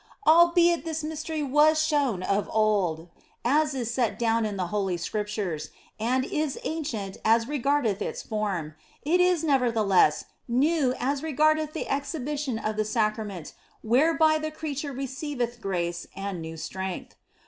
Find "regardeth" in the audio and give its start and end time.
7.47-8.01, 11.21-11.73